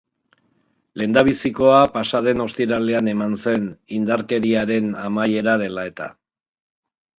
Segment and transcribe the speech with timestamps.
[1.01, 3.69] Lehendabizikoa pasa den ostiralean eman zen,
[4.01, 6.13] indarkeriaren amaiera dela-eta.